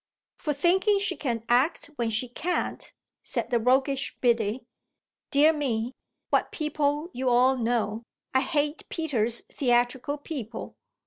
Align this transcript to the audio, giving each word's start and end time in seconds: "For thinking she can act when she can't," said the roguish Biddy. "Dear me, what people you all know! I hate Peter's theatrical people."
"For 0.39 0.51
thinking 0.55 0.97
she 0.97 1.15
can 1.15 1.43
act 1.47 1.91
when 1.97 2.09
she 2.09 2.27
can't," 2.27 2.91
said 3.21 3.51
the 3.51 3.59
roguish 3.59 4.17
Biddy. 4.19 4.65
"Dear 5.29 5.53
me, 5.53 5.93
what 6.31 6.51
people 6.51 7.11
you 7.13 7.29
all 7.29 7.55
know! 7.55 8.01
I 8.33 8.41
hate 8.41 8.89
Peter's 8.89 9.41
theatrical 9.41 10.17
people." 10.17 10.75